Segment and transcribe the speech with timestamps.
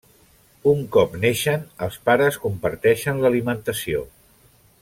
[0.71, 4.07] Un cop neixen, els pares comparteixen l’alimentació.